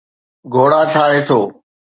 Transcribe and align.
گهوڙا 0.53 0.81
ٺاهي 0.93 1.19
ٿو 1.27 1.39